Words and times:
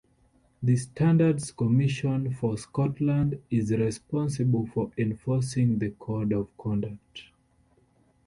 The 0.63 0.77
Standards 0.77 1.51
Commission 1.51 2.33
for 2.33 2.57
Scotland 2.57 3.39
is 3.51 3.69
responsible 3.71 4.65
for 4.65 4.91
enforcing 4.97 5.77
the 5.77 5.91
Code 5.91 6.33
of 6.33 6.57
Conduct. 6.57 7.25